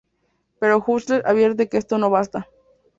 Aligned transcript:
Pero 0.57 0.79
Husserl 0.83 1.21
advierte 1.27 1.69
que 1.69 1.77
esto 1.77 1.99
no 1.99 2.09
basta. 2.09 2.49